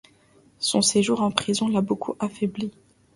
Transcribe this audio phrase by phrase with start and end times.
[0.57, 2.71] Son séjour en prison l'a beaucoup affaibli.